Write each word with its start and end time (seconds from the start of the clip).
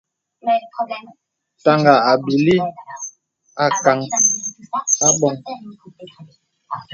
Taŋā 1.63 1.93
à 2.09 2.11
bìlī 2.25 2.57
ākàŋ 3.63 3.99
abɔ̄ŋ. 5.07 5.35